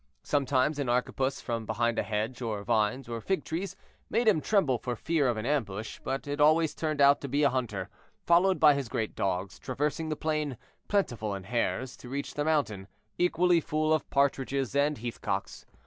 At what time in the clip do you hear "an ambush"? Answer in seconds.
5.37-5.99